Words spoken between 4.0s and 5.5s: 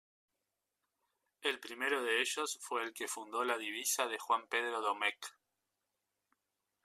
de Juan Pedro Domecq.